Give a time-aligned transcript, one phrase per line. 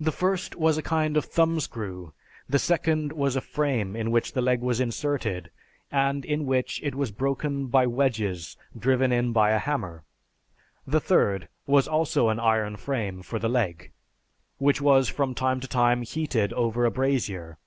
[0.00, 2.10] The first was a kind of thumbscrew;
[2.48, 5.52] the second was a frame in which the leg was inserted,
[5.92, 10.02] and in which it was broken by wedges driven in by a hammer;
[10.84, 13.92] the third was also an iron frame for the leg,
[14.58, 17.58] which was from time to time heated over a brazier.